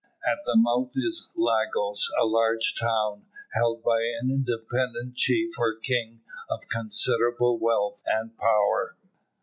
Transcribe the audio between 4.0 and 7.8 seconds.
an independent chief or king of considerable